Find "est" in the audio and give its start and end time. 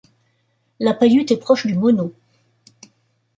1.29-1.37